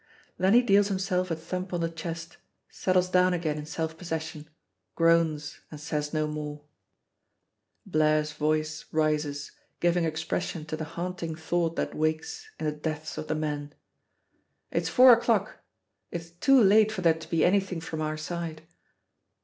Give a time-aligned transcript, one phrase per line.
[0.39, 2.37] Then he deals himself a thump on the chest,
[2.71, 4.49] settles down again in self possession,
[4.95, 6.63] groans, and says no more.
[7.85, 13.27] Blaire's voice rises, giving expression to the haunting thought that wakes in the depths of
[13.27, 13.75] the men:
[14.71, 15.57] "It's four o'clock.
[16.09, 18.63] It's too late for there to be anything from our side."